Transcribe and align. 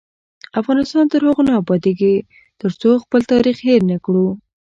افغانستان 0.59 1.05
تر 1.11 1.21
هغو 1.27 1.41
نه 1.47 1.53
ابادیږي، 1.61 2.15
ترڅو 2.61 2.89
خپل 3.03 3.21
تاریخ 3.33 3.57
هیر 3.67 3.81
نکړو. 3.91 4.27